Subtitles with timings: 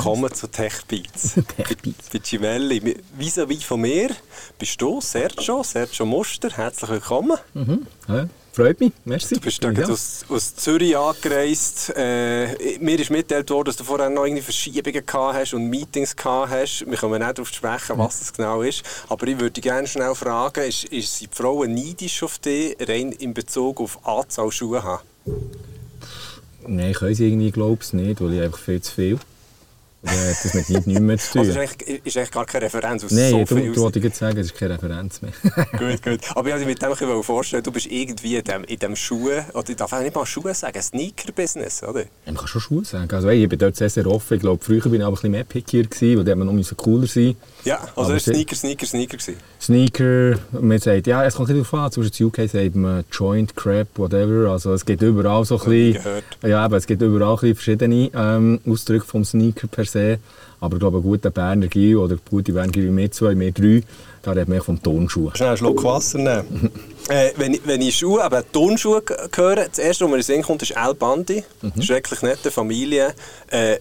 [0.00, 1.34] Willkommen zu Tech Beats.
[1.34, 2.08] Tech Beats.
[2.10, 2.96] Bei Gimelli.
[3.18, 4.08] Vis-à-vis von mir
[4.58, 6.48] bist du, Sergio, Sergio Muster.
[6.48, 7.36] Herzlich willkommen.
[7.52, 7.86] Mhm.
[8.08, 9.34] Ja, freut mich, merci.
[9.34, 9.70] Du bist ja.
[9.86, 11.92] aus, aus Zürich angereist.
[11.94, 16.16] Äh, mir ist mitgeteilt worden, dass du vorher noch irgendwie Verschiebungen gehabt hast und Meetings
[16.16, 16.86] gehabt hast.
[16.88, 18.82] Wir können nicht darauf sprechen, was das genau ist.
[19.10, 23.34] Aber ich würde gerne schnell fragen, ist, ist die Frauen neidisch auf dich, rein in
[23.34, 25.02] Bezug auf Anzahl Schuhe haben?
[26.66, 29.18] Nein, können sie irgendwie, glaube ich, nicht, weil ich einfach viel zu viel.
[30.02, 31.40] Hat das mit nichts nicht mehr zu tun.
[31.40, 34.04] Also ist eigentlich, ist eigentlich gar keine Referenz, aus Nein, so du, du wollte ich
[34.06, 35.32] jetzt sagen, es ist keine Referenz mehr.
[35.72, 36.20] Gut, gut.
[36.30, 39.44] Aber ich wollte mir mit dem vorstellen, du bist irgendwie in dem, in dem Schuhe,
[39.52, 42.00] oder ich darf auch nicht mal Schuhe sagen, Sneaker-Business, oder?
[42.00, 43.12] Ja, man kann schon Schuhe sagen.
[43.12, 44.34] Also, hey, ich bin dort sehr, sehr offen.
[44.36, 46.76] Ich glaube, früher war ich aber ein bisschen mehr pickier, gewesen, weil dort man noch
[46.76, 49.16] cooler sein Ja, also war Sneaker, Sneaker, Sneaker.
[49.18, 49.36] Gewesen.
[49.60, 51.92] Sneaker, man sagt, ja, es kommt nicht darauf an.
[51.92, 54.50] Zum Beispiel in UK sagt man Joint, Crap, whatever.
[54.50, 56.22] Also es gibt überall so ein bisschen...
[56.42, 60.18] Ja, aber es gibt überall ein bisschen verschiedene ähm, Ausdrücke vom Sneaker per se.
[60.60, 63.52] Aber ich glaube, ein guter Berner Gil oder gute Berner Gil wie wir zwei, wir
[63.52, 63.82] drei,
[64.22, 65.30] da redet man vom Tonschuh.
[65.34, 66.70] Schnell einen Schluck Wasser nehmen.
[67.08, 69.02] äh, wenn, ich, wenn ich Schuhe, eben Turnschuhe
[69.34, 71.42] höre, das erste, was mir in den Sinn kommt, ist El Bandi.
[71.80, 73.14] Schrecklich nette Familie.
[73.48, 73.78] Äh,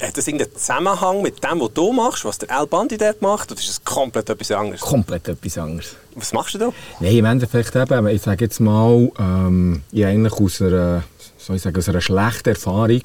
[0.00, 3.52] hat das irgendeinen Zusammenhang mit dem, was du machst, was der El Bandi dort macht?
[3.52, 4.80] Oder ist es komplett etwas anderes?
[4.80, 5.96] Komplett etwas anderes.
[6.14, 6.72] Was machst du da?
[7.00, 11.04] Nein, im Endeffekt eben, ich sage jetzt mal, ähm, ich eigentlich aus einer,
[11.38, 13.02] soll ich sagen, aus einer schlechten Erfahrung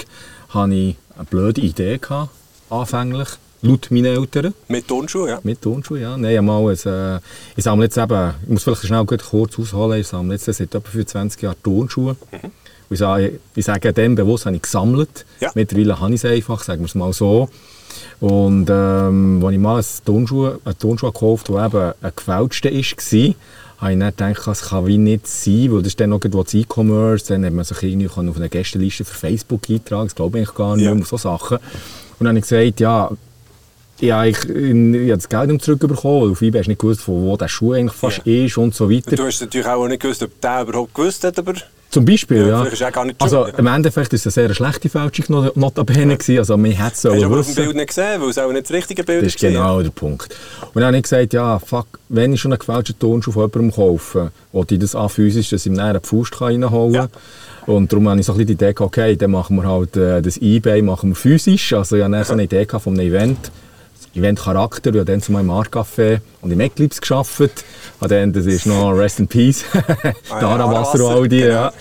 [0.49, 2.31] habe ich eine blöde Idee gehabt,
[2.69, 3.27] anfänglich,
[3.61, 4.53] laut meinen Eltern.
[4.67, 5.39] Mit Turnschuhen, ja.
[5.43, 6.17] Mit Turnschuhen, ja.
[6.17, 7.19] Nein, einmal ein, äh,
[7.55, 10.79] ich sammle jetzt eben, ich muss vielleicht schnell kurz ausholen, ich sammle jetzt seit etwa
[10.89, 12.15] für 20 Jahren Turnschuhe.
[12.31, 12.51] Und
[12.89, 15.25] Ich sage, ich sage dem bewusst, habe ich gesammelt.
[15.39, 15.51] Ja.
[15.53, 17.49] Mittlerweile habe ich es einfach, sagen wir es mal so.
[18.19, 22.71] Und ähm, als ich mal einen Turnschuh, einen Turnschuh gekauft habe, der eben ein gefälschter
[22.71, 23.35] war,
[23.79, 26.53] habe ich dann gedacht, das kann wie nicht sein, weil das ist dann noch das
[26.53, 30.53] E-Commerce, dann hat man sich irgendwie auf eine Gästeliste für Facebook eintragen, das glaube ich
[30.53, 30.95] gar nicht, Ja.
[31.05, 31.57] so Sachen.
[31.57, 31.63] Und
[32.19, 33.09] dann habe ich gesagt, ja,
[34.01, 37.01] ja, ich, ich, habe das Geld nicht zurückbekommen, weil auf eBay hast du nicht gewusst,
[37.01, 39.15] von wo der Schuh eigentlich fast ist und so weiter.
[39.15, 41.53] Du hast natürlich auch nicht gewusst, ob der überhaupt gewusst hat, aber
[41.91, 42.63] Zum Beispiel, Ja, ja.
[42.65, 42.83] ist
[43.17, 43.53] also ja.
[43.57, 47.01] im Endeffekt ist es eine sehr schlechte Fälschung not- notabene gewesen, also man hätte es
[47.01, 47.63] sollen aber auf dem wissen.
[47.63, 49.49] Bild nicht gesehen, weil es auch nicht das richtige Bild Das ist war.
[49.49, 50.35] genau der Punkt.
[50.61, 53.71] Und dann habe ich gesagt, ja, fuck, wenn ich schon einen gefälschten Turnschuh von jemandem
[53.75, 57.09] kaufe, wollte ich das an physisch, dass ich ihm näher einen Pfust reinholen kann.
[57.65, 57.73] Ja.
[57.73, 59.97] Und darum habe ich so ein bisschen die Idee gehabt, okay, dann machen wir halt
[59.97, 61.73] äh, das Ebay machen wir physisch.
[61.73, 63.51] Also ich hatte dann so eine Idee von einem Event.
[64.15, 67.63] Event-Charakter, ich habe dann zu meinem Art-Café und im Eclipse gearbeitet.
[67.99, 69.63] Und dann, das ist noch Rest in Peace,
[70.29, 71.53] Ah Dara Wasser und all die, genau.
[71.53, 71.73] ja.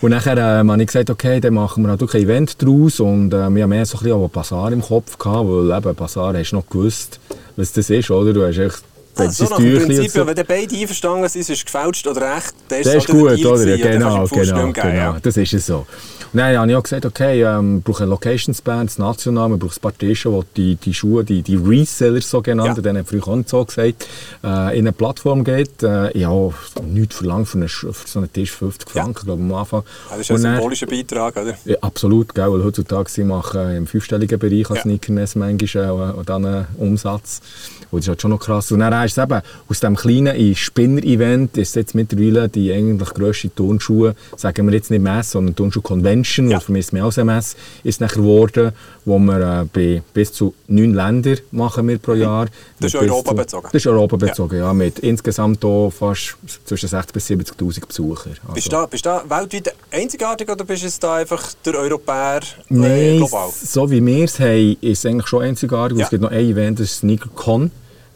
[0.00, 3.00] Und nachher ähm, habe ich gesagt, okay, dann machen wir natürlich ein Event daraus.
[3.00, 6.36] Und äh, wir haben mehr so ein bisschen Bazar im Kopf gehabt, weil eben Bazar
[6.36, 7.18] hast du noch gewusst,
[7.56, 8.32] was das ist, oder?
[8.34, 8.82] Du hast echt
[9.16, 10.26] Ah, so das nach dem Prinzip, so.
[10.26, 13.20] wenn beide einverstanden sind, ist es gefälscht oder echt, dann ist Das es ist halt
[13.20, 13.64] gut, der oder?
[13.64, 15.16] gewesen, genau, genau, genau.
[15.22, 15.86] Das ist es so.
[16.34, 19.72] Dann habe ich auch gesagt, okay, ähm, wir brauchen eine Locationsband, das National, wir brauchen
[19.76, 22.82] ein Partition, wo die, die Schuhe, die, die Resellers sogenannte, Ja.
[22.82, 24.06] denen habe früher auch so gesagt,
[24.42, 25.82] äh, in eine Plattform geht.
[25.82, 26.30] Äh, ja,
[26.86, 29.02] nichts verlangt für, eine, für so einen Tisch 50 Ja.
[29.04, 29.82] Franken, glaube ich, am Anfang.
[30.10, 31.54] Ja, Das ist ein symbolischer Beitrag, oder?
[31.64, 34.82] ja, absolut, gell, weil heutzutage sie machen im fünfstelligen Bereich als Ja.
[34.82, 37.40] Sneakerness manchmal auch dann einen Umsatz.
[37.90, 38.72] Und das ist halt schon noch krass.
[38.72, 43.08] Und dann ist es eben, aus diesem kleinen Spinner-Event ist es jetzt mittlerweile die eigentlich
[43.14, 46.42] grösste Turnschuhe, sagen wir jetzt nicht Messe, sondern Turnschuh-Convention, Ja.
[46.52, 46.60] ja.
[46.60, 48.72] für mich ist es mehr als Messe, ist nachher geworden,
[49.04, 52.46] wo wir äh, bei bis zu neun Ländern machen wir pro Jahr.
[52.46, 52.48] Mhm.
[52.80, 53.68] Das ist Europa zu- bezogen?
[53.72, 54.72] Das ist Europa bezogen, ja.
[54.72, 55.64] mit insgesamt
[55.98, 58.32] fast zwischen 60'000 bis 70'000 Besuchern.
[58.42, 61.74] Also- Bist du da, bist du da weltweit einzigartig oder bist du da einfach der
[61.76, 63.50] Europäer äh, Nein, global?
[63.52, 65.98] so wie wir es haben, ist es eigentlich schon einzigartig.
[65.98, 66.04] Ja.
[66.04, 67.70] Es gibt noch ein Event, das ist SneakerCon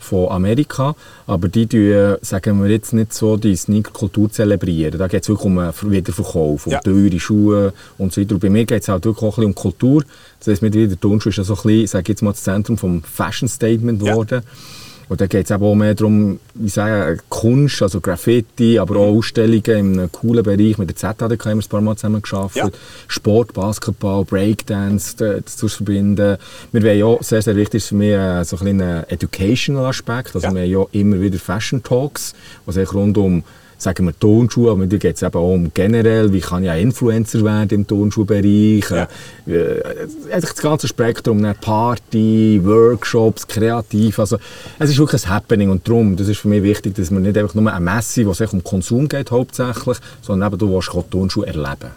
[0.08, 0.94] von Amerika.
[1.26, 4.98] Aber die tun, sagen wir jetzt nicht so, die Sneaker-Kultur zelebrieren.
[4.98, 6.80] Da geht es wirklich um einen Wiederverkauf, um Ja.
[6.80, 8.34] teure Schuhe und so weiter.
[8.34, 10.04] Und bei mir geht es halt wirklich auch ein bisschen um Kultur.
[10.38, 12.78] Das heisst, mittlerweile der Turnschuh ist ja so ein bisschen, sage jetzt mal, das Zentrum
[12.78, 14.14] vom Fashion-Statement Ja.
[15.08, 19.16] Und da geht es eben auch mehr darum, wie sagen, Kunst, also Graffiti, aber auch
[19.16, 20.76] Ausstellungen in einem coolen Bereich.
[20.76, 22.56] Mit der ZHDK haben wir ein paar Mal zusammen geschafft.
[22.56, 22.68] Ja.
[23.06, 26.36] Sport, Basketball, Breakdance, das zu verbinden.
[26.72, 30.34] Wir wollen ja, sehr, sehr wichtig ist für mich äh, so ein kleiner Educational Aspekt.
[30.34, 30.54] Also Ja.
[30.54, 32.34] wir haben ja immer wieder Fashion Talks,
[32.66, 33.42] was eigentlich rund um
[33.78, 36.80] sagen wir Tonschuhe, aber mir geht es eben auch um generell, wie kann ich ein
[36.82, 39.08] Influencer werden im Tonschuhbereich, Ja.
[39.46, 40.08] äh, äh,
[40.40, 44.38] das ganze Spektrum, ne, Party, Workshops, kreativ, also
[44.78, 47.38] es ist wirklich ein Happening und darum, das ist für mich wichtig, dass man nicht
[47.38, 51.46] einfach nur eine Messe, wo es um Konsum geht hauptsächlich, sondern eben du willst Tonschuhe
[51.46, 51.92] erleben.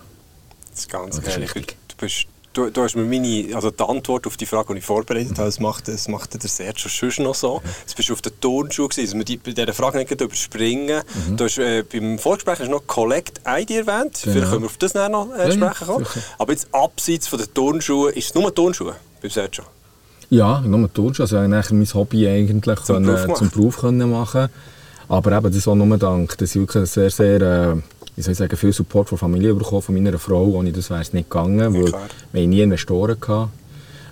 [0.72, 1.56] Das ist ganz Das ist ehrlich.
[1.56, 1.76] wichtig.
[1.90, 4.86] Du, bist, du, du hast mir meine, also die Antwort auf die Frage, die ich
[4.86, 7.62] vorbereitet habe, das macht, das macht der Sergio sonst noch so.
[7.82, 11.02] Jetzt bist du auf der Turnschuhe dass wir die, bei dieser Frage nicht überspringen.
[11.36, 14.18] Du hast, äh, beim Vorgespräch hast du noch Collect ID erwähnt.
[14.18, 14.50] Vielleicht Genau.
[14.50, 16.06] können wir auf das noch äh, sprechen kommen.
[16.38, 18.96] Aber jetzt abseits von den Turnschuhen, ist es nur Turnschuhe?
[19.22, 19.66] Jetzt schon?
[20.30, 21.24] Ja, nur Turnschuhe.
[21.26, 23.36] Also nachher mein Hobby eigentlich Zum können, Beruf machen.
[23.36, 24.50] zum Beruf können machen.
[25.08, 27.76] Aber eben, das auch nur dank, dass ich wirklich sehr, sehr, äh,
[28.16, 30.46] wie soll ich sagen, viel Support von Familie bekommen, von meiner Frau.
[30.46, 32.08] Ohne das wäre es nicht gegangen, weil klar.
[32.32, 33.52] wir nie Investoren gehabt.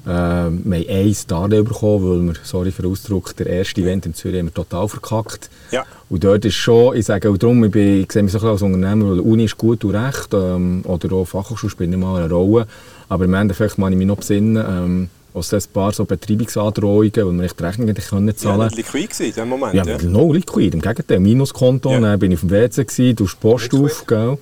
[0.06, 4.06] Äh, wir haben ein Startup bekommen, weil wir, sorry für den Ausdruck, der erste Event
[4.06, 5.50] in Zürich haben wir total verkackt.
[5.72, 5.86] Ja.
[6.10, 8.62] Und dort ist schon, ich sage auch darum, ich, bin, ich sehe mich so als
[8.62, 12.34] Unternehmer, weil Uni ist gut und recht, ähm, oder auch Fachhochschule spielt nicht mal eine
[12.34, 12.68] Rolle.
[13.10, 17.26] Aber im Endeffekt kann ich mich noch besinnen, ähm, aus ein paar so Betreibungsandrohungen, weil
[17.26, 19.74] wir nicht die Rechnungen nicht Ja, zahlen nicht liquid gewesen in dem Moment.
[19.76, 20.04] ja, Ja, ja.
[20.10, 22.00] no liquid, im Gegenteil, Minuskonto, Ja.
[22.00, 23.86] dann bin ich auf dem WC, du Post Liquid?
[23.86, 24.38] auf, gell?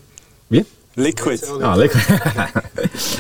[0.50, 0.66] Wie?
[1.00, 1.40] Liquid.
[1.62, 2.02] Ah, liquid.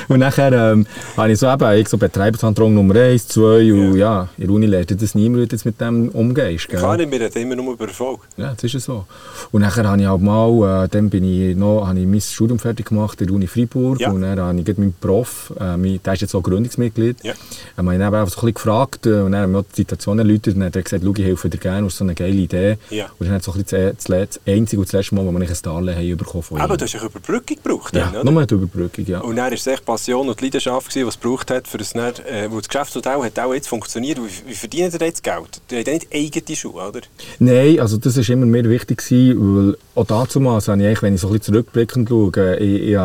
[0.07, 4.27] und nachher ähm, habe ich so eben ich so Betreibersantrag Nummer 1, 2 und ja,
[4.37, 6.79] in der Uni lernt ihr das niemand, wie du jetzt mit dem umgehst, gell?
[6.79, 8.21] Klar, wir reden immer nur über Erfolg.
[8.35, 9.05] Ja, das ist ja so.
[9.51, 12.57] Und nachher habe ich halt mal, äh, dann bin ich noch, habe ich mein Studium
[12.57, 14.09] fertig gemacht in der Uni Freiburg Ja.
[14.09, 17.33] und dann habe ich meinen Prof, äh, mein, der ist jetzt auch Gründungsmitglied, Ja.
[17.77, 19.65] ähm, habe ich dann einfach so ein bisschen gefragt äh, und dann haben wir auch
[19.71, 21.97] die Situation erläutert und dann hat er gesagt, schau, ich helfe dir gerne, das ist
[21.99, 22.77] so eine geile Idee.
[22.89, 23.05] Ja.
[23.19, 25.31] Und dann hat es so ein bisschen das, das einzige und das letzte Mal, wo
[25.31, 26.61] wir ein Darlehen haben bekommen von ihm.
[26.63, 27.95] Aber du hast ja Überbrückung gebraucht.
[27.95, 28.31] ja, oder?
[28.31, 29.19] nur die Überbrückung, ja.
[29.19, 31.77] Und dann war es echt Passion und die Leidenschaft, gewesen, die es gebraucht hat, für
[31.77, 34.17] das, dann, äh, das Geschäftsmodell hat auch jetzt funktioniert.
[34.17, 35.37] Wie, wie verdient ihr jetzt Geld?
[35.37, 37.01] Habt ja nicht eigene Schuhe, oder?
[37.39, 40.99] Nein, also das war immer mehr wichtig, gewesen, weil auch dazu mal, also wenn ich
[40.99, 42.97] so ein bisschen zurückblickend schaue, ich, ich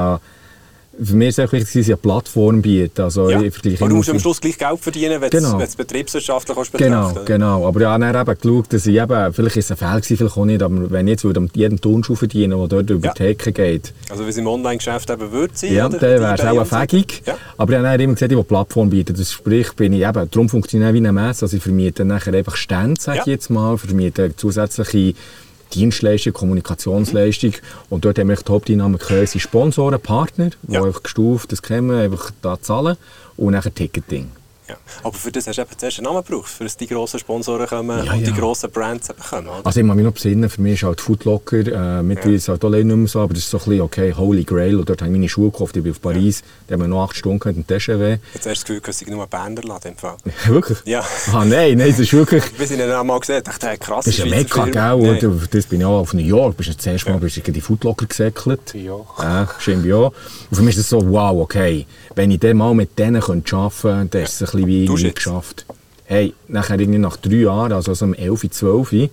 [1.03, 3.05] für mich ist es auch wichtig, dass ich eine Plattform biete.
[3.05, 3.41] Also Ja.
[3.41, 5.56] ich vergleiche Aber du musst am Schluss gleich Geld verdienen, wenn Genau.
[5.59, 7.67] du es betriebswirtschaftlich kannst Genau, genau.
[7.67, 10.17] Aber ich habe dann eben geschaut, dass ich eben, vielleicht ist es ein Fehler gewesen,
[10.19, 13.06] vielleicht auch nicht, aber wenn ich jetzt würde an jedem Turnschuh verdienen, der dort über
[13.09, 13.12] Ja.
[13.15, 16.41] die Theke geht, Also wie es im Online-Geschäft eben würde sein, ja, dann wäre es
[16.44, 17.23] auch fähig.
[17.27, 17.37] Ja.
[17.56, 19.15] Aber ich habe dann immer gesagt, ich will Plattform bieten.
[19.17, 21.47] Das sprich, bin ich eben, darum funktioniert es wie eine Messe.
[21.47, 23.23] Also ich vermiete nachher einfach Stände, sage Ja.
[23.23, 25.15] ich jetzt mal, vermiete zusätzliche
[25.75, 27.53] Dienstleistung, Kommunikationsleistung.
[27.91, 30.85] Und dort haben wir die Hauptdynamik unsere Sponsoren, Partner, die Ja.
[30.85, 32.97] einfach gestuft, das kennen, einfach da zahlen.
[33.37, 34.29] Und nachher Ticketing.
[34.73, 34.79] Ja.
[35.03, 37.67] Aber für das hast du eben zuerst einen Namen gebraucht, für dass die grossen Sponsoren
[37.67, 38.37] kommen Ja, und die ja.
[38.37, 39.49] grossen Brands eben kommen.
[39.49, 39.67] Oder?
[39.67, 42.49] Also ich muss mich noch besinnen, für mich ist halt Foodlocker, äh, mittlerweile ist es
[42.49, 44.89] halt auch nicht mehr so, aber das ist so ein bisschen, okay, Holy Grail, und
[44.89, 47.17] dort habe ich meine Schuhe gekauft, ich bin auf Paris, da haben wir noch acht
[47.17, 48.19] Stunden im TGW.
[48.35, 49.29] Jetzt hast du das Gefühl, dass ich nur
[49.65, 50.17] lasse, im Fall.
[50.47, 50.79] wirklich?
[50.85, 51.05] Ja.
[51.33, 52.43] Ah nein, nein, das ist wirklich...
[52.63, 54.95] Ich ihn dann einmal gesehen habe, dachte ich, hey, krass, Das ist ein Schweizer Mekka,
[54.95, 55.29] gell?
[55.29, 56.57] Und das bin ich auch auf New York.
[56.57, 58.75] Bist du das erste Mal bist du in die Foodlocker gesäckelt.
[58.75, 59.01] Ja.
[59.19, 59.97] Ja, stimmt ja.
[59.97, 60.13] Und
[60.53, 61.87] für mich ist das so, wow, okay.
[62.15, 64.97] Wenn ich dann mal mit denen arbeiten könnte, dann ist es ein bisschen wie Du
[64.97, 65.17] nie jetzt.
[65.17, 65.67] geschafft.
[66.05, 69.09] Hey, nachher irgendwie nach drei Jahren, also so um 11, 12,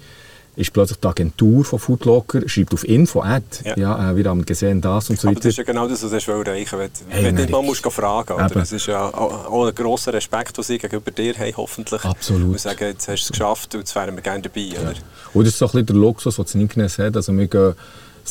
[0.56, 3.78] ist plötzlich die Agentur von Foodlocker, schreibt auf Info, Ad, Ja.
[3.78, 5.50] ja, äh, wir haben gesehen das und so Aber das weiter.
[5.50, 7.04] ist ja genau das, was du erreichen willst.
[7.08, 8.56] Wenn, Hey, wenn du nicht mal musst gehen fragen musst.
[8.56, 12.04] Das ist ja auch ein grosser Respekt, den sie gegenüber dir haben, hoffentlich.
[12.04, 12.50] Absolut.
[12.52, 14.68] Und sagen, jetzt hast du es geschafft und jetzt wären wir gerne dabei.
[14.82, 14.94] Oder?
[15.34, 17.16] Und das ist so ein bisschen der Luxus, den Sneakness hat.
[17.16, 17.74] Also wir gehen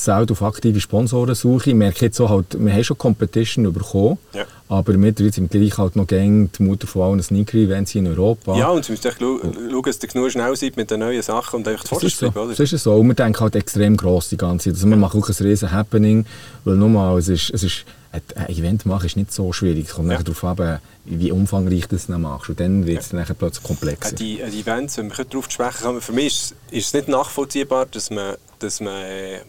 [0.05, 1.71] selten auf aktive Sponsorensuche.
[1.71, 4.45] Ich merke jetzt so halt, wir haben schon Competition bekommen, Ja.
[4.69, 8.57] aber wir sind gleich halt noch gängig die Mutter von allen Sneaker-Events in Europa.
[8.57, 11.23] Ja, und sie müssen echt schau- schauen, dass ihr genug schnell seid mit den neuen
[11.23, 12.31] Sachen und einfach vorwärts so.
[12.31, 12.73] bleiben, Das oder?
[12.73, 12.95] ist so.
[12.95, 14.75] Und wir denken halt extrem gross die ganze Zeit.
[14.75, 16.27] Also wir machen wirklich ein riesen Happening,
[16.65, 19.87] weil nochmal, es ist, es ist, ein Event machen ist nicht so schwierig.
[19.89, 20.23] Es kommt Ja.
[20.23, 22.49] darauf an, wie umfangreich du es dann machst.
[22.49, 24.13] Und dann wird es nachher plötzlich komplexer.
[24.13, 26.95] Äh, Die, äh, die Events, wenn wir darauf sprechen kommen, für mich ist, ist es
[26.95, 29.41] nicht nachvollziehbar, dass man, dass man äh,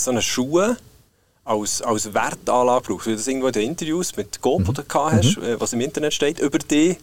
[0.00, 0.76] so eine Schuhe
[1.44, 3.06] als, als Wertanlage braucht.
[3.06, 4.74] Wie du das irgendwo in den Interviews mit Gob, Mhm.
[5.18, 6.96] hast, äh, was im Internet steht, über dich,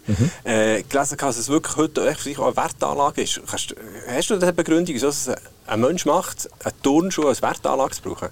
[0.44, 3.40] äh, gelesen hast, dass es wirklich heute echt für dich auch eine Wertanlage ist.
[3.48, 3.76] Kannst, du-
[4.08, 5.30] hast du eine Begründung, es
[5.68, 8.30] ein Mensch macht, eine Turnschuhe als Wertanlage zu brauchen?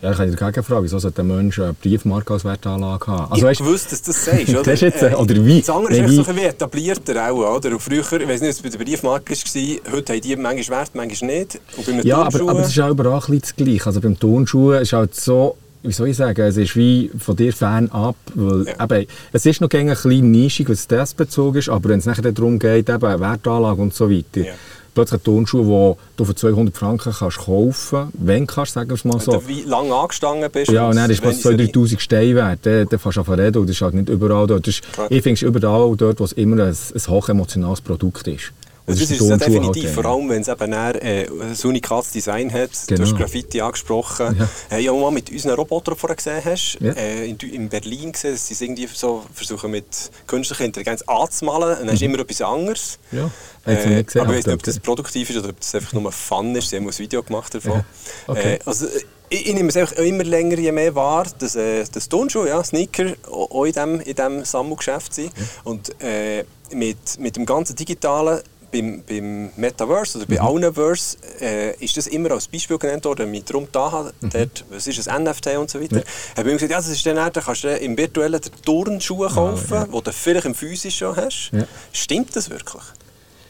[0.00, 3.34] Ja, ich kann dir gegen fragen, wieso sollte ein Mensch eine Briefmarke als Wertanlage haben?
[3.36, 4.62] ich weißt- wusste, dass du das sagst, oder?
[4.62, 5.58] Das ist jetzt, äh, oder wie?
[5.60, 6.14] Das andere ist echt wie?
[6.16, 7.70] so ein bisschen etablierter auch, oder?
[7.72, 10.78] Und früher, ich weiß nicht, ob es bei der Briefmarke war, heute haben die manchmal
[10.80, 11.60] Wert, manchmal nicht.
[12.04, 13.86] Ja, aber, aber es ist auch überall ein das Gleiche.
[13.86, 17.52] Also beim Turnschuhen ist halt so, wie soll ich sagen, es ist wie von dir
[17.52, 18.84] fernab, weil Ja.
[18.84, 22.30] eben, es ist noch ein bisschen nischig, was das Bezug ist, aber wenn es nachher
[22.30, 24.52] darum geht, eben Wertanlage und so weiter, Ja.
[24.94, 25.62] Plötzlich ein Turnschuh,
[25.94, 29.32] den du für 200 Franken kannst kaufen wenn kannst, sagen wir es mal Wenn so.
[29.32, 30.70] du wie lange angestanden bist.
[30.70, 32.58] Ja, und dann ist wenn es ich 2'000, so- 3'000 Steine wert.
[32.62, 34.66] Dann, dann fängst du an reden und das ist halt nicht überall dort.
[34.66, 38.52] Das ist, ich finde es überall dort, wo es immer ein, ein hochemotionales Produkt ist.
[38.88, 42.50] Und Das ist halt definitiv, vor allem wenn es eben dann, äh, ein unikales Design
[42.52, 42.70] hat.
[42.86, 43.02] Genau.
[43.02, 44.36] Du hast Graffiti angesprochen.
[44.70, 44.76] Ja.
[44.76, 46.92] Äh, ja, mal mit unseren Robotern, vorher gesehen hast, Ja.
[46.92, 49.84] äh, in, in Berlin gesehen, dass sie es irgendwie so versuchen mit
[50.26, 51.78] künstlicher Intelligenz anzumalen.
[51.80, 52.98] Und dann ist immer etwas anderes.
[53.10, 53.18] Mhm.
[53.18, 53.30] Ja,
[53.74, 56.10] nicht gesehen, aber ich weiß nicht, ob das produktiv ist oder ob das einfach nur
[56.10, 56.70] Fun ist.
[56.70, 57.72] Sie haben ein Video gemacht davon.
[57.72, 57.84] Ja.
[58.26, 58.54] Okay.
[58.54, 58.90] Äh, also, äh,
[59.30, 62.64] ich, ich nehme es einfach immer länger je mehr wahr, dass, äh, dass Turnschuhe, ja,
[62.64, 65.32] Sneaker auch in diesem in dem Sammelgeschäft sind.
[65.64, 70.46] Und äh, mit, mit dem ganzen digitalen beim, beim Metaverse oder bei mhm.
[70.46, 74.30] allen Verse äh, ist das immer als Beispiel genannt worden, mit darum da mhm.
[74.30, 75.98] dort, was ist ein NFT und so weiter.
[75.98, 76.02] Ja.
[76.36, 79.86] Habe ich gesagt, ja, das ist dann, dann kannst du im virtuellen Turnschuhe kaufen, ah,
[79.86, 79.92] ja.
[79.92, 81.50] wo du vielleicht im physisch schon hast.
[81.52, 81.64] Ja.
[81.92, 82.82] Stimmt das wirklich?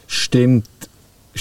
[0.07, 0.69] Stimmt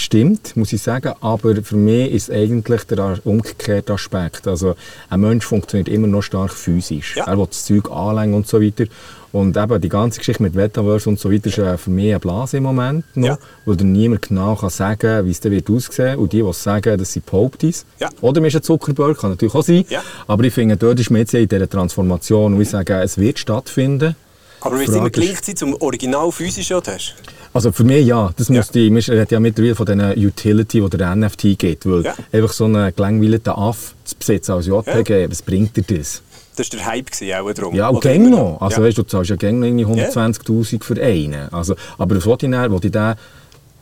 [0.00, 4.46] stimmt, muss ich sagen, aber für mich ist eigentlich der umgekehrte Aspekt.
[4.46, 4.74] Also
[5.10, 7.16] ein Mensch funktioniert immer noch stark physisch.
[7.16, 7.24] Ja.
[7.24, 8.84] Er will das Zeug anlängen und so weiter.
[9.30, 12.18] Und eben die ganze Geschichte mit Metaverse und so weiter ist äh, für mich eine
[12.18, 13.38] Blase im Moment noch, ja.
[13.66, 16.52] wo dir niemand genau kann sagen kann, wie es dann wird aussehen Und die, die
[16.52, 17.84] sagen, das sind Behauptis.
[17.98, 18.08] Ja.
[18.22, 19.84] Oder mir ist ein Zuckerberg, kann natürlich auch sein.
[19.88, 20.02] Ja.
[20.26, 23.38] Aber ich finde, dort ist man jetzt in dieser Transformation, wo ich sage, es wird
[23.38, 24.16] stattfinden.
[24.60, 27.14] Aber wenn es immer gelingt, zum Original physisch hast?
[27.52, 30.96] Also für mich ja, das muss die, man redet ja mittlerweile von diesen Utility, die
[30.96, 32.14] der NFT geht, weil ja.
[32.32, 35.30] einfach so einen gelangweilten Aff zu besitzen als JPG, ja.
[35.30, 36.22] was bringt dir das?
[36.56, 37.74] Das war der Hype auch drum.
[37.74, 38.60] Ja, und gäng noch.
[38.60, 38.88] Also ja.
[38.88, 41.52] weißt, du zahlst ja gäng noch 120'000 für einen.
[41.52, 43.16] Also, aber das wollte ich dann, wollte ich dann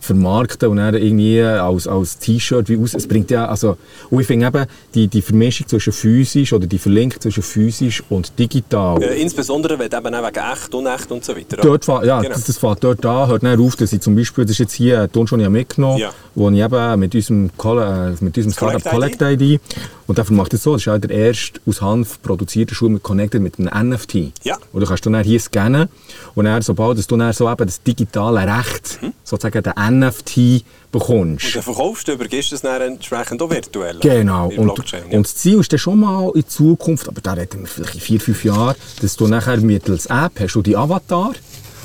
[0.06, 2.94] vermarkten und dann irgendwie als, als T-Shirt wie aus.
[2.94, 3.76] Es bringt ja, also,
[4.10, 8.38] und ich finde eben, die, die Vermischung zwischen physisch oder die Verlinkung zwischen physisch und
[8.38, 9.02] digital.
[9.02, 11.56] Ja, insbesondere wenn eben auch wegen echt, unecht und so weiter.
[11.56, 12.34] Dort, ja, genau.
[12.34, 14.74] das, das fängt dort an, hört dann auf, dass ich zum Beispiel, das ist jetzt
[14.74, 16.10] hier Ton schon mitgenommen, ja.
[16.34, 19.60] wo ich eben mit unserem, äh, mit unserem Startup Collect ID,
[20.06, 23.02] und dafür macht es so, das ist auch der erste aus Hanf produzierte Schuh mit
[23.02, 24.32] Connected mit einem NFT.
[24.44, 24.56] Ja.
[24.72, 25.88] Und du kannst du dann hier scannen
[26.34, 29.12] und dann, sobald du dann so eben das digitale Recht, mhm.
[29.24, 31.46] sozusagen den NFT bekommst.
[31.46, 33.98] Und dann verkaufst du, übergibst es dann entsprechend auch virtuell.
[34.00, 34.48] Genau.
[34.48, 34.98] Und, ja.
[35.10, 38.00] und das Ziel ist dann schon mal in Zukunft, aber da reden wir vielleicht in
[38.00, 41.32] vier, fünf Jahren, dass du nachher mittels App hast du die Avatar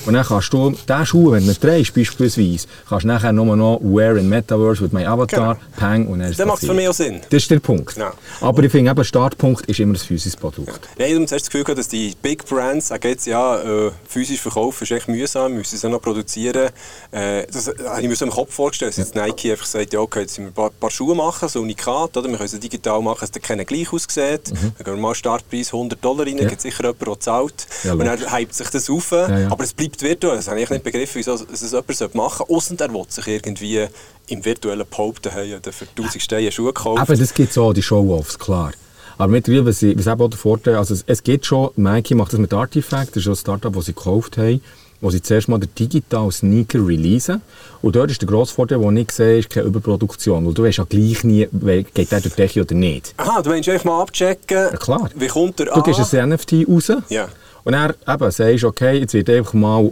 [0.05, 3.55] und dann kannst du diesen Schuh, wenn du ihn drehst beispielsweise, kannst du nachher nur
[3.55, 5.67] noch wear in Metaverse mit meinem Avatar, genau.
[5.77, 7.21] pang und dann ist Das macht für mich auch Sinn.
[7.29, 7.97] Das ist der Punkt.
[7.97, 8.13] Ja.
[8.41, 10.89] Aber ich finde eben, Startpunkt ist immer das physische Produkt.
[10.97, 11.05] Ja.
[11.05, 14.83] Nein, du hast das Gefühl, dass die Big Brands sagen jetzt, ja, äh, physisch verkaufen
[14.83, 16.69] ist echt mühsam, müssen sie noch produzieren.
[17.11, 19.25] Äh, das habe ich mir so im Kopf vorgestellt, dass ja.
[19.25, 22.17] Nike einfach sagt, ja, okay, jetzt müssen wir ein paar, paar Schuhe machen, so Unikat,
[22.17, 22.29] oder?
[22.29, 24.51] wir können sie digital machen, dass der keiner gleich aussieht.
[24.51, 24.73] Mhm.
[24.77, 26.47] Dann gehen wir mal Startpreis 100 Dollar rein, ja.
[26.47, 27.67] gibt sicher jemand, der zahlt.
[27.83, 30.35] Ja, und dann hypt sich das auf, aber es bleibt virtuell.
[30.37, 33.87] Das habe ich nicht begriffen, wieso es jemand machen sollte, außer er will sich irgendwie
[34.27, 37.01] im virtuellen behaupten, hey, für 1000 Steine Schuhe gekauft.
[37.01, 38.71] Aber das gibt es auch, die Show-Offs, klar.
[39.17, 42.33] Aber mittlerweile, was, was eben auch der Vorteil, also es, es gibt schon, Nike macht
[42.33, 44.61] das mit Artifact, das ist schon ein Startup, das sie gekauft haben,
[45.01, 47.41] wo sie zuerst mal den digitalen Sneaker releasen.
[47.81, 50.45] Und dort ist der grosse Vorteil, den ich sehe, ist keine Überproduktion.
[50.45, 51.47] Weil du weißt ja gleich nie,
[51.93, 53.13] geht der durch die Decke oder nicht.
[53.17, 55.09] Aha, du willst einfach mal abchecken, ja, klar.
[55.15, 55.83] wie kommt der Du an?
[55.83, 57.27] gehst ein NFT raus ja.
[57.63, 59.91] Und dann eben sagst, okay, jetzt wird einfach mal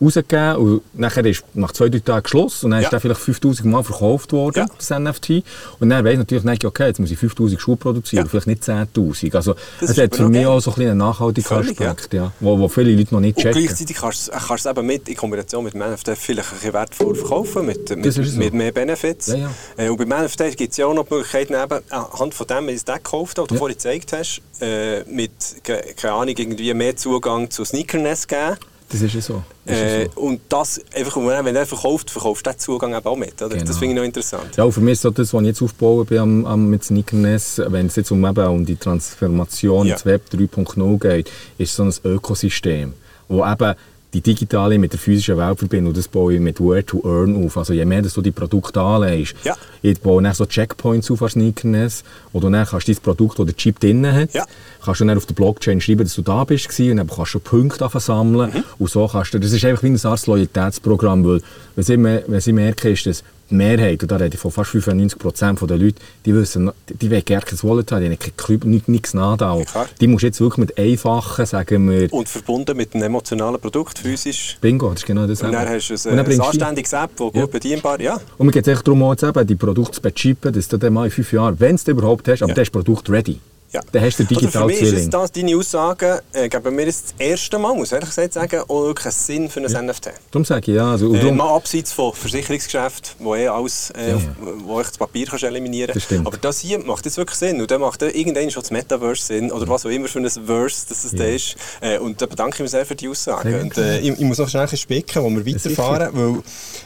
[0.00, 2.86] rausgegeben und nachher ist nach zwei, drei Tagen Schluss und dann ja.
[2.86, 4.66] ist der vielleicht 5000 Mal verkauft worden, ja.
[4.76, 5.42] das NFT.
[5.80, 8.28] Und dann weiss natürlich okay, jetzt muss ich 5000 Schuhe produzieren, ja.
[8.28, 9.34] vielleicht nicht 10'000.
[9.34, 12.32] Also es hat für mich auch so ein einen nachhaltigen Aspekt, ja.
[12.40, 13.56] wo, wo viele Leute noch nicht checken.
[13.56, 16.72] Und gleichzeitig kannst du es eben mit, in Kombination mit dem NFT vielleicht ein bisschen
[16.72, 18.22] wertvoll verkaufen, mit, mit, so.
[18.38, 19.28] mit mehr Benefits.
[19.28, 19.50] Ja, ja.
[19.76, 22.66] Äh, und beim NFT gibt es ja auch noch die Möglichkeit, eben, anhand von dem,
[22.68, 27.50] wie du gekauft hast, du vorhin gezeigt hast, äh, mit, keine Ahnung, irgendwie mehr Zugang
[27.50, 28.56] zu Sneakerness geben.
[28.88, 29.42] Das ist ja so.
[29.64, 30.20] Äh, so.
[30.20, 33.40] Und das, einfach, wenn er verkauft, verkaufst du den Zugang auch mit.
[33.42, 33.56] Oder?
[33.56, 33.64] Genau.
[33.64, 34.56] Das finde ich noch interessant.
[34.56, 37.62] Ja, für mich ist so das, was ich jetzt aufbauen bin am, am, mit Sneakerness,
[37.66, 39.94] wenn es jetzt um, eben, um die Transformation ja.
[39.94, 42.94] ins Web 3.0 geht, ist so ein Ökosystem,
[43.28, 43.74] wo eben
[44.14, 47.44] die digitale mit der physischen Welt verbinden und das baue ich mit Where to Earn
[47.44, 47.58] auf.
[47.58, 49.54] Also je mehr dass du die Produkte anlegst, ja.
[49.82, 52.02] ich baue dann so Checkpoints auf als Sneakerness,
[52.32, 54.46] wo du dann kannst dein Produkt, das der Chip drin hat, ja.
[54.86, 57.40] Kannst du dann auf der Blockchain schreiben, dass du da bist und dann kannst du
[57.40, 58.64] Punkte sammeln mhm.
[58.78, 61.42] und so kannst du, das ist einfach wie ein Art Loyalitätsprogramm, weil
[61.74, 64.70] was ich, was ich merke, ist, dass die Mehrheit, und da rede ich von fast
[64.70, 68.70] 95 Prozent der Leute, die wissen, die wollen gerne kein Wallet haben, die haben kein
[68.70, 69.58] nichts, nichts Ja,
[70.00, 72.12] die musst du jetzt wirklich mit einfachen, sagen wir...
[72.12, 74.58] Und verbunden mit einem emotionalen Produkt, physisch.
[74.60, 75.42] Bingo, das ist genau das.
[75.42, 77.42] Und dann hast du ein, ein anständiges App, das ja.
[77.42, 78.18] gut bedienbar ja.
[78.38, 81.04] Und mir geht es darum, jetzt eben die Produkte zu bechippen, dass du dann mal
[81.04, 82.54] in fünf Jahren, wenn du es überhaupt hast, aber ja.
[82.54, 83.38] das Produkt ready.
[83.72, 83.80] Ja.
[83.92, 87.02] Dann hast du Digital also für mich ist das deine Aussage, äh, geben mir das,
[87.02, 89.82] das erste Mal, muss ich ehrlich gesagt sagen, auch wirklich einen Sinn für ein ja.
[89.82, 90.10] NFT.
[90.30, 90.92] Darum sage ich ja.
[90.92, 94.18] Also, äh, mal abseits von Versicherungsgeschäften, wo eh alles, äh, ja.
[94.64, 96.26] wo ich das Papier kannst eliminieren kann.
[96.26, 97.60] Aber das hier macht jetzt wirklich Sinn.
[97.60, 100.86] Und dann macht irgendwann schon das Metaverse Sinn, oder was auch immer für ein Verse
[100.88, 101.18] das es ja.
[101.18, 101.56] da ist.
[101.80, 103.60] Äh, und da bedanke ich mich sehr für die Aussage.
[103.60, 106.42] Und, äh, ich, ich, muss noch schnell spicken, wo wir weiterfahren, weil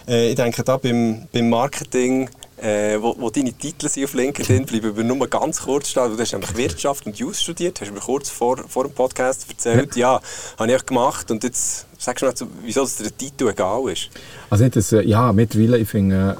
[0.08, 2.28] äh, ich denke, da beim, beim Marketing
[2.60, 6.14] äh, wo, wo, deine Titel sind auf LinkedIn, bleiben wir nur ganz kurz stehen.
[6.14, 9.96] Du hast nämlich Wirtschaft und Jus studiert, hast mir kurz vor, vor dem Podcast erzählt.
[9.96, 10.20] Ja, ja
[10.58, 11.30] habe ich gemacht.
[11.30, 14.10] Und jetzt sagst du mir, wieso dass der Titel egal ist.
[14.50, 16.38] Also nicht, dass, äh, ja, mittlerweile, ich finde,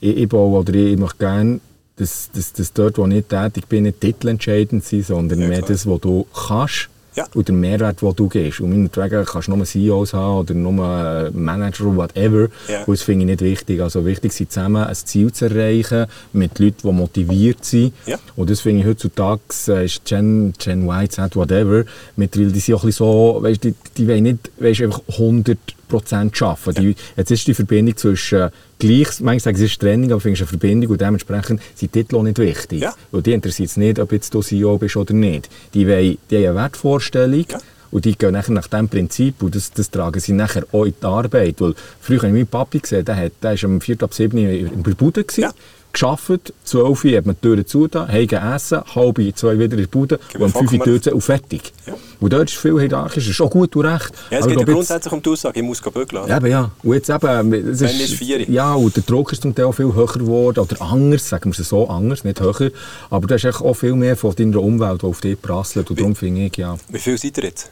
[0.00, 1.60] äh, ich, ich baue oder ich, ich möchte gerne,
[1.96, 5.62] dass, dass, dass dort, wo ich tätig bin, nicht Titel entscheidend sind, sondern ja, mehr
[5.62, 7.26] das, was du kannst Ja.
[7.34, 8.60] Und der Mehrwert, den du gibst.
[8.60, 12.48] Und meinetwegen kannst du nur CEOs haben oder nur Manager oder whatever.
[12.68, 12.84] Ja.
[12.84, 13.80] Und das finde ich nicht wichtig.
[13.80, 17.92] Also wichtig ist zusammen ein Ziel zu erreichen mit Leuten, die motiviert sind.
[18.06, 18.18] Ja.
[18.36, 21.84] Und das finde ich heutzutage, äh, ist Gen, Gen Y, Z, whatever,
[22.16, 25.58] mittlerweile, die sind auch ein bisschen so, weißt, die, die wollen nicht weißt, einfach 100
[25.90, 26.82] Prozent arbeiten.
[26.82, 30.20] Die, jetzt ist die Verbindung zwischen äh, gleich, manchmal sagen sie, es ist Training, aber
[30.20, 32.80] findest eine Verbindung und dementsprechend sind Titel auch nicht wichtig.
[32.80, 32.94] Ja.
[33.10, 35.50] Weil die interessiert es nicht, ob jetzt du CEO bist oder nicht.
[35.74, 37.58] Die, wollen, die haben eine Wertvorstellung Ja.
[37.90, 40.94] und die gehen nachher nach diesem Prinzip und das, das tragen sie nachher auch in
[41.00, 41.60] die Arbeit.
[41.60, 44.02] Weil früher habe ich meinen Papi gesehen, der, hat, der ist am 4.
[44.02, 44.38] ab 7.
[44.38, 45.42] in der Bude gewesen.
[45.42, 45.52] Ja.
[45.92, 49.86] Geschafft, 12 Uhr hat man die Türen zu, heim essen, halb zwei wieder in der
[49.86, 51.72] Bude und um mir 5 Uhr Türen und fertig.
[51.86, 51.94] Ja.
[52.20, 54.12] Und dort ist viel hierarchisch, das ist auch gut und recht.
[54.30, 56.30] Ja, es Aber geht ja grundsätzlich um die Aussage, ich muss bügeln.
[56.30, 56.70] Eben, ja.
[56.82, 58.48] Und jetzt eben, es Wenn ist vier.
[58.50, 61.58] Ja, und der Druck ist zum Teil auch viel höher geworden, oder anders, sagen wir
[61.58, 62.70] es so, anders, nicht höher.
[63.08, 65.90] Aber da ist auch viel mehr von deiner Umwelt, die auf dich prasselt.
[65.90, 66.76] Und darum finde ich, ja.
[66.88, 67.70] Wie viel seid ihr jetzt?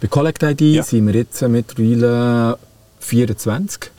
[0.00, 0.82] Bei Collect ID Ja.
[0.82, 2.58] sind wir jetzt mittlerweile
[3.00, 3.90] 24.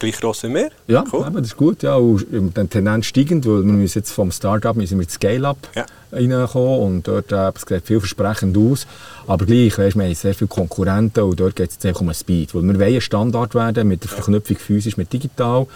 [0.00, 0.70] Gleich gross wie wir?
[0.88, 1.26] Ja, Cool.
[1.26, 1.82] eben, das ist gut.
[1.82, 5.58] Ja, und dann Tendenz steigend, weil wir müssen jetzt vom Start-up müssen wir ins Scale-up
[5.76, 5.84] Ja.
[6.10, 8.86] reinkommen und dort äh, es sieht vielversprechend aus.
[9.26, 12.14] Aber gleich, weißt, wir haben sehr viele Konkurrenten und dort geht es jetzt eigentlich um
[12.14, 12.54] Speed.
[12.54, 15.66] Weil wir wollen ein Standard werden mit der Verknüpfung physisch mit digital.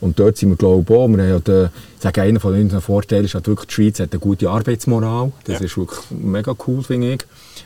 [0.00, 1.08] Und dort sind wir, glaube ich, auch.
[1.08, 4.00] Wir haben ja den, ich sage, einer von unseren Vorteilen ist halt wirklich, die Schweiz
[4.00, 5.32] hat eine gute Arbeitsmoral.
[5.44, 5.64] Das Ja.
[5.66, 7.20] ist wirklich mega cool, finde ich.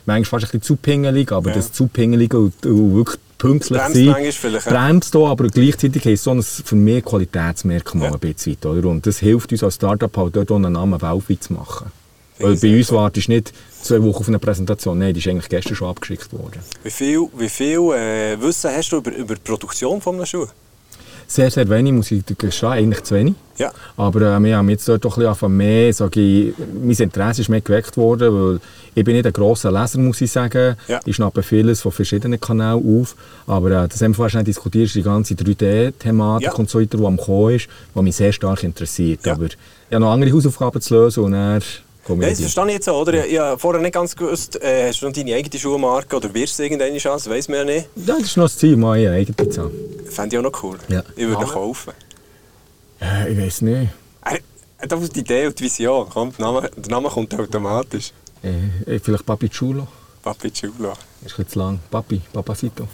[0.05, 1.55] Manchmal fast ein bisschen zu pingelig, aber Ja.
[1.55, 4.31] das zu pingelig und, und wirklich pünktlich Bremst sein.
[4.31, 4.71] vielleicht, ja.
[4.71, 8.13] Bremst auch, aber gleichzeitig ist es so ein für mich Qualitätsmerkmal Ja.
[8.13, 8.89] ein bisschen oder?
[8.89, 11.91] Und das hilft uns als Startup halt dort einen Namen weltweit zu machen.
[12.37, 14.97] Weil bei uns wartest du nicht zwei Wochen auf eine Präsentation.
[14.99, 16.59] Nein, die ist eigentlich gestern schon abgeschickt worden.
[16.83, 20.45] Wie viel, wie viel äh, Wissen hast du über, über die Produktion von einem Schuh?
[21.31, 23.35] Sehr, sehr wenig, muss ich gestehen, eigentlich zu wenig.
[23.57, 23.71] Ja.
[23.97, 27.49] Aber äh, wir haben jetzt dort doch ein bisschen mehr, sage ich, mein Interesse ist
[27.49, 28.59] mehr geweckt worden, weil
[28.95, 30.75] ich bin nicht ein grosser Leser, muss ich sagen.
[30.87, 30.99] Ja.
[31.05, 35.03] Ich schnappe vieles von verschiedenen Kanälen auf, aber äh, das haben wir schon diskutiert, die
[35.03, 36.53] ganze 3D-Thematik Ja.
[36.53, 39.23] und so weiter, die am Kommen ist, die mich sehr stark interessiert.
[39.23, 39.33] Ja.
[39.33, 39.55] Aber ich
[39.91, 41.61] habe noch andere Hausaufgaben zu lösen und dann
[42.15, 43.25] ich das verstehe ich jetzt so, oder?
[43.25, 46.33] Ich, ich habe vorher nicht ganz gewusst, äh, hast du noch deine eigene Schuhmarke oder
[46.33, 47.29] wirst du irgendeine Chance?
[47.29, 47.89] Das weiss man ja nicht.
[47.95, 49.71] Ja, das ist noch das Ziel, mal eine eigene zu haben.
[50.09, 50.77] Fände ich auch noch cool.
[50.87, 50.99] Ja.
[51.15, 51.45] Ich würde ihn Name?
[51.51, 51.93] kaufen.
[53.01, 53.89] Äh, ich weiß nicht.
[54.23, 54.39] Er
[54.83, 56.07] hat einfach die Idee und die Vision.
[56.09, 58.11] Komm, der, Name, der Name kommt automatisch.
[58.41, 59.87] Äh, vielleicht Papi Chulo.
[60.23, 60.93] Papi Chulo.
[61.25, 61.79] Ist zu lang.
[61.91, 62.87] Papi, Papacito.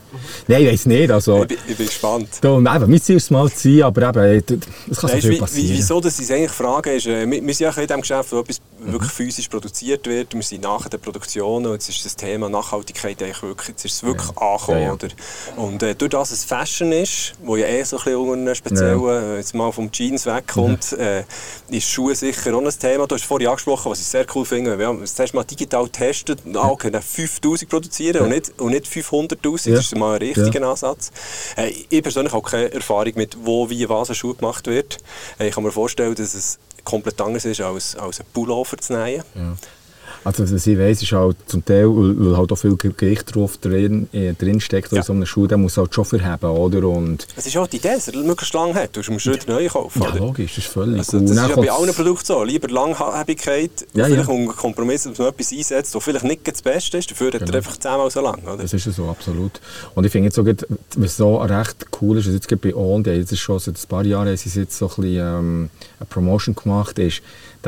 [0.48, 1.12] Nein, ich weiß nicht.
[1.12, 2.30] Also, Ich, bin- ich bin gespannt.
[2.42, 4.42] Da, und eben, mein Ziel ist es mal zu sein, aber eben,
[4.90, 5.78] es kann so Weißt, viel wie, wie, passieren.
[5.78, 8.40] wieso dass ich eigentlich fragen ist, äh, wir, wir sind ja in diesem Geschäft, wo
[8.40, 8.92] etwas Mhm.
[8.92, 10.34] wirklich physisch produziert wird.
[10.34, 13.94] Wir sind nach der Produktion und jetzt ist das Thema Nachhaltigkeit eigentlich wirklich, jetzt ist
[13.94, 14.80] es wirklich angekommen.
[14.82, 14.94] Ja, ja.
[14.94, 15.08] Oder?
[15.56, 19.08] Und äh, durch das es Fashion ist, wo ja eh so ein bisschen unter speziellen,
[19.08, 21.00] äh, jetzt mal vom Jeans wegkommt, Mhm.
[21.00, 21.24] äh,
[21.70, 23.08] ist Schuhe sicher auch ein Thema.
[23.08, 24.78] Du hast vorhin angesprochen, was ich sehr cool finde.
[24.78, 27.70] Wir haben das erste Mal digital getestet, ah, okay, dann 5000
[28.17, 29.69] produzieren und nicht, und nicht 500'000.
[29.69, 29.75] Ja.
[29.75, 31.12] Das ist mal ein richtiger Ansatz.
[31.58, 34.97] Äh, ich persönlich habe keine Erfahrung mit, wo, wie, was ein Schuh gemacht wird.
[35.39, 38.93] Äh, ich kann mir vorstellen, dass es komplett anders ist, als, als einen Pullover zu
[38.93, 39.23] nähen.
[40.26, 44.10] Also, was ich weiss, ist halt zum Teil, weil halt auch viel Gewicht drauf drin,
[44.12, 44.98] äh, drin steckt, Ja.
[44.98, 45.04] ja.
[45.04, 46.88] so einem Schuh, der muss halt schon verheben, oder?
[46.88, 48.98] Und, Es ist auch die Idee, dass er möglichst lang hat.
[48.98, 50.02] Du musst Schritt neu kaufen.
[50.02, 50.20] ja, oder?
[50.20, 52.44] logisch, das ist völlig Also, das ist ja bei allen Produkten so.
[52.44, 54.34] Lieber Langlebigkeit, Ja, vielleicht ja.
[54.34, 57.56] unter Kompromiss, dass man etwas einsetzt, das vielleicht nicht das Beste ist, dafür hat er
[57.56, 58.42] einfach zehnmal so lang.
[58.46, 58.58] Oder?
[58.64, 59.62] Das ist so, absolut.
[59.94, 60.66] Und ich finde jetzt gut,
[60.98, 64.04] was so recht cool ist, also jetzt bei On, die jetzt schon seit ein paar
[64.04, 67.22] Jahren sie jetzt so ein bisschen, ähm, eine Promotion gemacht, ist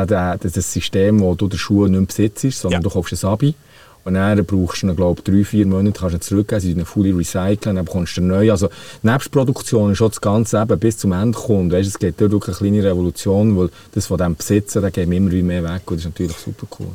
[0.05, 2.07] dass das System, wo du den Schuh nicht mehr
[2.47, 2.83] besitzt, sondern Ja.
[2.83, 3.55] du kaufst ein Abi.
[4.03, 7.75] Und dann brauchst du glaube drei, vier Monate, kannst du zurückgeben, sie ihn fully recyceln,
[7.75, 8.51] dann bekommst du neuen.
[8.51, 8.69] Also,
[9.01, 11.73] nebst Produktion ist auch das Ganze eben bis zum Ende kommt.
[11.73, 15.17] Weißt, es geht dort wirklich eine kleine Revolution, weil das von dem Besitzen, da wir
[15.17, 16.87] immer mehr weg und das ist natürlich super cool.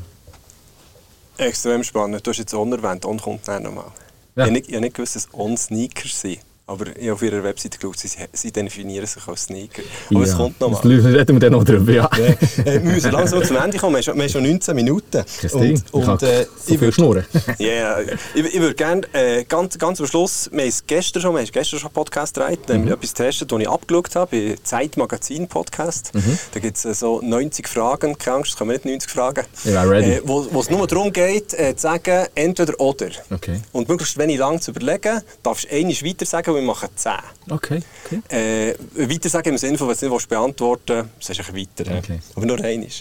[1.37, 2.27] Extrem spannend.
[2.27, 3.05] Du hast jetzt On erwähnt.
[3.05, 3.85] On kommt dann nochmal.
[3.85, 3.91] Ja.
[4.35, 6.39] Ich habe nicht, ich habe nicht gewusst, dass On Sneakers sind.
[6.73, 9.83] Aber ich habe auf ihrer Webseite geschaut, sie, sie definieren sich als Sneaker.
[10.11, 10.93] Aber es kommt Das nochmal.
[11.01, 12.11] reden wir dann noch drüber, ja.
[12.17, 13.93] äh, wir müssen langsam zum Ende kommen.
[13.95, 15.25] Wir haben schon, wir haben schon 19 Minuten.
[15.43, 15.83] Ding.
[15.93, 17.25] Und, und, äh, so ich viel würd- schnurren.
[17.59, 18.01] Ja, yeah.
[18.35, 21.41] ich, ich würde gerne äh, ganz, ganz am Schluss, wir haben es gestern schon, wir
[21.43, 22.79] haben gestern schon einen Podcast gedreht, da Mhm.
[22.79, 26.15] haben wir etwas getestet, das ich abgeschaut habe, bei Zeitmagazin Podcast.
[26.15, 26.39] Mhm.
[26.55, 29.45] Da gibt es äh, so 90 Fragen, keine Angst, nicht 90 Fragen.
[29.67, 30.13] Ready.
[30.13, 33.09] Äh, wo, wo es nur darum geht, äh, zu sagen, entweder oder.
[33.31, 33.61] Okay.
[33.73, 37.13] Und möglichst wenig lang zu überlegen, darfst du einmal weiter sagen wir machen 10.
[37.51, 38.23] Okay, okay.
[38.29, 41.91] Äh, weiter sagen im Sinne von, wenn du es nicht beantworten willst, sagst du weiter.
[41.91, 41.99] hä?
[41.99, 42.21] Okay.
[42.35, 42.89] Aber nur einmal.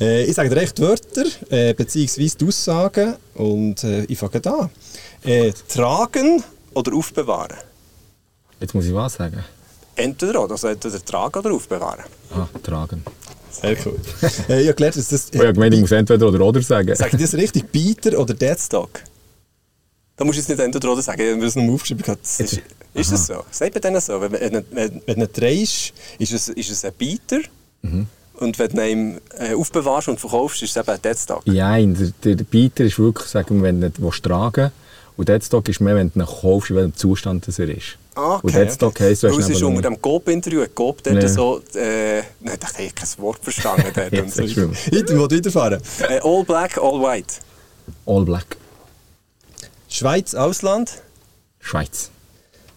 [0.00, 3.16] Äh, ich sage dir echt Wörter, äh, beziehungsweise die Aussagen.
[3.34, 4.70] Und äh, ich fange an.
[5.24, 6.42] Äh, tragen
[6.74, 7.56] oder aufbewahren?
[8.60, 9.44] Jetzt muss ich was sagen.
[9.96, 12.04] Entweder oder, also entweder tragen oder aufbewahren.
[12.32, 13.02] Ah, tragen.
[13.50, 13.98] Sehr cool.
[14.48, 15.28] äh, ich habe gelernt, dass das...
[15.32, 16.94] Ich habe gemeint, ich muss entweder oder oder sagen.
[16.94, 17.70] Sag ich das richtig?
[17.70, 19.02] Bieter oder Deadstock?
[20.18, 22.18] Da musst du jetzt nicht entweder oder sagen, wenn wir es noch aufgeschrieben haben.
[22.20, 22.60] Das Ist,
[22.92, 23.44] ist das so?
[23.50, 24.20] Sagt man denen so?
[24.20, 27.38] Wenn, wenn, wenn, wenn du ihn drehst, ist es, ist es ein Bieter.
[28.34, 31.42] Und wenn du ihn äh, aufbewahrst und verkaufst, ist es eben ein Deadstock.
[31.46, 34.72] Ja, der, der Bieter ist wirklich, sagen wir, wenn du ihn tragen willst.
[35.16, 37.96] Und Deadstock ist mehr, wenn du ihn kaufst, in welchem Zustand das er ist.
[38.14, 41.26] Ah, Und Deadstock heisst, du hast ist unter dem Coop-Interview, hat Coop dort Nee.
[41.28, 44.12] so, äh, nein, ich ich habe kein Wort verstanden dort.
[44.12, 44.42] Jetzt und so.
[44.42, 44.72] ist schlimm.
[44.72, 45.80] Weiter, will weiterfahren.
[46.08, 47.34] äh, all black, all white.
[48.06, 48.56] All Black.
[49.88, 51.02] Schweiz, Ausland.
[51.60, 52.10] Schweiz.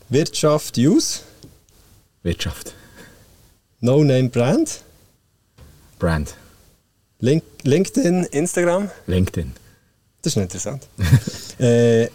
[0.10, 1.22] Wirtschaft, Use.
[2.24, 2.74] Wirtschaft.
[3.82, 4.82] No-Name-Brand.
[6.00, 6.36] Brand.
[7.20, 8.24] Link, LinkedIn.
[8.32, 8.90] Instagram.
[9.08, 9.52] LinkedIn.
[10.22, 10.88] Das ist interessant.
[11.60, 12.08] äh,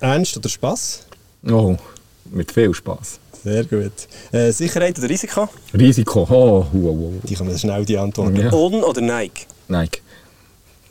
[0.00, 1.06] Ernst oder Spaß?
[1.48, 1.76] Oh,
[2.24, 3.20] mit viel Spaß.
[3.44, 3.92] Sehr gut.
[4.32, 5.48] Äh, sicher, Sicherheit oder Risiko?
[5.74, 6.22] Risiko.
[6.22, 7.12] Oh, wow, wow.
[7.22, 8.36] die kann man schnell die Antwort.
[8.36, 8.52] Ja.
[8.52, 9.46] On oder Nike?
[9.68, 10.02] Nike.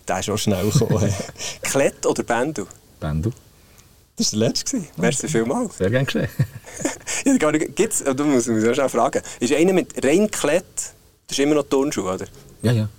[0.08, 1.14] Der ist auch schnell gekommen.
[1.62, 2.66] Klett oder Bendu?
[3.00, 3.32] Bendu.
[4.18, 4.84] Das war der letzte.
[4.98, 5.78] Merci vielmals.
[5.78, 6.28] Sehr gerne geschehen.
[7.26, 9.22] Ja, Gibt's, du musst mich so schnell fragen.
[9.40, 10.66] Ist einer mit rein Klett,
[11.28, 12.26] das ist immer noch Turnschuh, oder?
[12.62, 12.90] Ja, ja.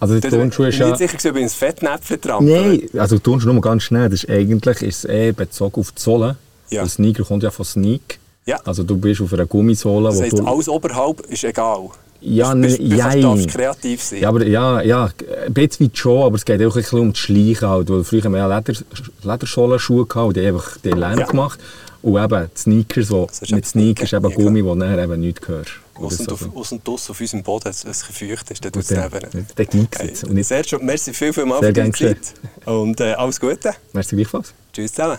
[0.00, 0.88] Also die bin Turnschuhe ich ist ja...
[0.88, 2.50] nicht sicher, ob ich ins Fettnäpfchen trampe.
[2.50, 4.08] Nein, also die Turnschuhe nur ganz schnell.
[4.08, 6.36] Das ist eigentlich ist es eher bezogen auf die Sohle.
[6.70, 6.82] Ja.
[6.82, 8.18] Der Sneaker kommt ja von Sneak.
[8.46, 8.60] Ja.
[8.64, 10.46] Also du bist auf einer Gummisohle, Das wo heisst, du...
[10.46, 11.90] alles oberhalb ist egal.
[12.28, 13.22] Ja, bist, ne- jein.
[13.22, 14.20] darfst kreativ sein.
[14.20, 15.10] Ja, aber ja, ja,
[15.46, 17.68] ein bisschen schon, aber es geht auch ein bisschen um das Schleichen.
[17.68, 18.78] Halt, weil früher mehr Leder,
[19.22, 21.26] Lederscholenschuhe gehabt und die haben einfach die Lärm Ja.
[21.26, 21.60] gemacht.
[22.02, 24.16] Und eben die Sneakers, wo, mit eben Sneakers Sneaker.
[24.16, 25.48] eben Ja, Gummi, wo nachher eben nichts.
[25.48, 26.34] Oder Aus und, so.
[26.34, 29.46] auf, aus und aus auf unserem Boden, es es feucht ist, dann tut es neben.
[29.56, 30.22] dann gnickst es.
[30.24, 32.18] Nicht- Sergio, merci viel, viel mal für deine Zeit.
[32.64, 33.70] Und äh, alles Gute.
[33.92, 34.52] Merci gleichfalls.
[34.72, 35.18] Tschüss zusammen.